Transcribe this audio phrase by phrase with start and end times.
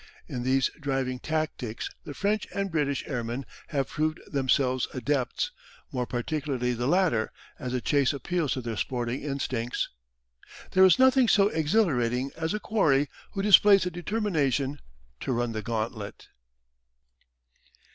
[0.27, 5.51] In these driving tactics the French and British airmen have proved themselves adepts,
[5.91, 9.89] more particularly the latter, as the chase appeals to their sporting instincts.
[10.71, 14.79] There is nothing so exhilarating as a quarry who displays a determination
[15.19, 16.29] to run the gauntlet.